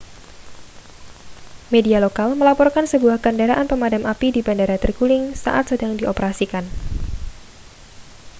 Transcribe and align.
media 1.73 1.97
lokal 2.05 2.29
melaporkan 2.39 2.85
sebuah 2.91 3.17
kendaraan 3.25 3.69
pemadam 3.71 4.03
api 4.13 4.27
di 4.35 4.41
bandara 4.47 4.77
terguling 4.83 5.25
saat 5.43 5.65
sedang 5.71 5.93
dioperasikan 5.99 6.65